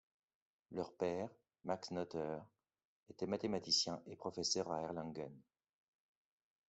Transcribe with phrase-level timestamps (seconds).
[0.71, 1.29] Leur père,
[1.63, 2.39] Max Noether,
[3.11, 5.29] était mathématicien et professeur à Erlangen.